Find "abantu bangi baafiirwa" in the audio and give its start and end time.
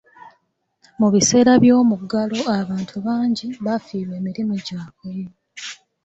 2.59-4.13